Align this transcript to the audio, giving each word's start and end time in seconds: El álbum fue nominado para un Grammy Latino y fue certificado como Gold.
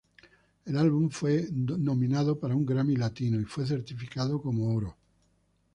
El 0.65 0.79
álbum 0.79 1.11
fue 1.11 1.47
nominado 1.53 2.39
para 2.39 2.55
un 2.55 2.65
Grammy 2.65 2.95
Latino 2.95 3.39
y 3.39 3.45
fue 3.45 3.67
certificado 3.67 4.41
como 4.41 4.65
Gold. 4.73 4.93